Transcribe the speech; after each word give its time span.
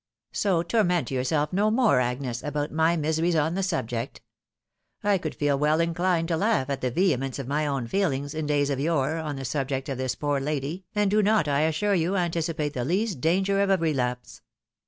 So 0.31 0.63
torment 0.63 1.11
yourself 1.11 1.53
no 1.53 1.69
more, 1.69 1.99
Agnes, 1.99 2.41
about 2.41 2.71
my 2.71 2.97
miseries 2.97 3.35
on 3.35 3.53
the 3.53 3.61
subject. 3.61 4.19
I 5.03 5.19
could 5.19 5.35
feel 5.35 5.59
well 5.59 5.79
inclined 5.79 6.29
to 6.29 6.37
laugh 6.37 6.71
at 6.71 6.81
the 6.81 6.89
vehemence 6.89 7.37
of 7.37 7.47
my 7.47 7.67
own 7.67 7.85
feelings, 7.85 8.33
in 8.33 8.47
days 8.47 8.71
of 8.71 8.79
yore, 8.79 9.17
on 9.17 9.35
the 9.35 9.45
subject 9.45 9.89
of 9.89 9.99
this 9.99 10.15
poor 10.15 10.39
lady, 10.39 10.85
and 10.95 11.11
do 11.11 11.21
not, 11.21 11.47
I 11.47 11.59
assure 11.59 11.93
you, 11.93 12.15
anticipate 12.15 12.73
the 12.73 12.83
least 12.83 13.21
danger 13.21 13.61
of 13.61 13.69
a 13.69 13.77
relapse." 13.77 14.41